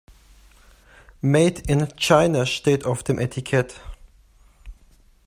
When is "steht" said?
2.47-2.87